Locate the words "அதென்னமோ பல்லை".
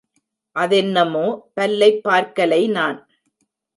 0.55-1.91